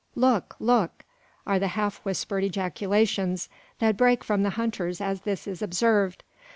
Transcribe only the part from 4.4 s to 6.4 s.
the hunters as this is observed.